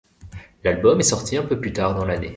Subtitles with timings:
[0.63, 2.29] L’album est sorti un peu plus tard dans l’année.